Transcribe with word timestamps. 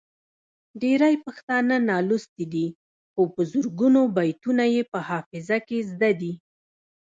ډیری 0.81 1.15
پښتانه 1.25 1.75
نالوستي 1.89 2.45
دي 2.53 2.67
خو 3.11 3.21
په 3.33 3.41
زرګونو 3.51 4.01
بیتونه 4.17 4.63
یې 4.75 4.81
په 4.91 4.99
حافظه 5.09 5.57
کې 5.67 5.77
زده 5.91 6.11
دي. 6.21 6.33